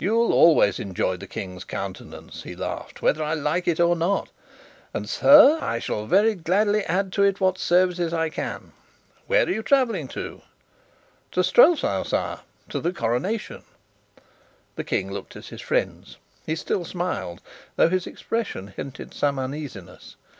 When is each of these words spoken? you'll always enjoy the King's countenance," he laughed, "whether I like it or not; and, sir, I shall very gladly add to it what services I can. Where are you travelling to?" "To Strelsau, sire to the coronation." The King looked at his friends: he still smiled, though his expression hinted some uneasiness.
you'll 0.00 0.32
always 0.32 0.78
enjoy 0.78 1.16
the 1.16 1.26
King's 1.26 1.64
countenance," 1.64 2.44
he 2.44 2.54
laughed, 2.54 3.02
"whether 3.02 3.24
I 3.24 3.34
like 3.34 3.66
it 3.66 3.80
or 3.80 3.96
not; 3.96 4.28
and, 4.94 5.08
sir, 5.08 5.58
I 5.60 5.80
shall 5.80 6.06
very 6.06 6.36
gladly 6.36 6.84
add 6.84 7.12
to 7.14 7.24
it 7.24 7.40
what 7.40 7.58
services 7.58 8.12
I 8.14 8.28
can. 8.28 8.70
Where 9.26 9.44
are 9.46 9.50
you 9.50 9.64
travelling 9.64 10.06
to?" 10.14 10.42
"To 11.32 11.42
Strelsau, 11.42 12.04
sire 12.04 12.38
to 12.68 12.78
the 12.78 12.92
coronation." 12.92 13.64
The 14.76 14.84
King 14.84 15.10
looked 15.10 15.34
at 15.34 15.46
his 15.46 15.60
friends: 15.60 16.18
he 16.46 16.54
still 16.54 16.84
smiled, 16.84 17.42
though 17.74 17.88
his 17.88 18.06
expression 18.06 18.68
hinted 18.68 19.12
some 19.12 19.40
uneasiness. 19.40 20.14